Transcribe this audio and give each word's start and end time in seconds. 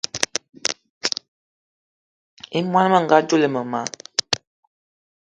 I 2.59 2.59
món 2.71 2.85
menga 2.93 3.17
dzolo 3.27 3.47
mema 3.53 3.81